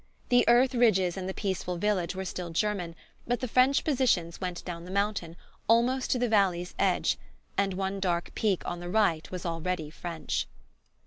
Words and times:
The 0.29 0.43
earth 0.47 0.73
ridges 0.73 1.15
and 1.15 1.29
the 1.29 1.33
peaceful 1.35 1.77
village 1.77 2.15
were 2.15 2.25
still 2.25 2.49
German; 2.49 2.95
but 3.27 3.39
the 3.39 3.47
French 3.47 3.83
positions 3.83 4.41
went 4.41 4.65
down 4.65 4.83
the 4.83 4.89
mountain, 4.89 5.35
almost 5.67 6.09
to 6.09 6.17
the 6.17 6.27
valley's 6.27 6.73
edge; 6.79 7.19
and 7.55 7.75
one 7.75 7.99
dark 7.99 8.33
peak 8.33 8.63
on 8.65 8.79
the 8.79 8.89
right 8.89 9.29
was 9.29 9.45
already 9.45 9.91
French. 9.91 10.47